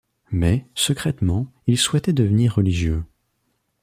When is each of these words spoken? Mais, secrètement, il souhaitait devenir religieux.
Mais, 0.31 0.65
secrètement, 0.73 1.53
il 1.67 1.77
souhaitait 1.77 2.11
devenir 2.11 2.55
religieux. 2.55 3.03